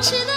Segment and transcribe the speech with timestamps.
[0.00, 0.29] 吃。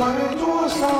[0.00, 0.99] 还多少